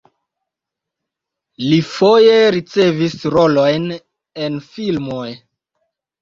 Li 1.65 1.77
foje 1.89 2.37
ricevis 2.55 3.19
rolojn 3.37 3.87
en 4.47 4.59
filmoj. 4.73 5.29